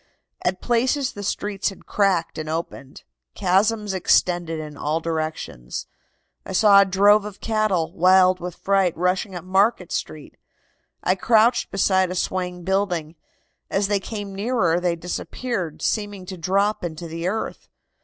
[0.43, 3.03] "At places the streets had cracked and opened.
[3.35, 5.85] Chasms extended in all directions.
[6.43, 10.37] I saw a drove of cattle, wild with fright, rushing up Market Street.
[11.03, 13.13] I crouched beside a swaying building.
[13.69, 17.67] As they came nearer they disappeared, seeming to drop into the earth.